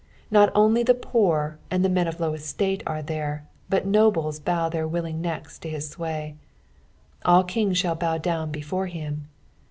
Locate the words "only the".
0.55-0.95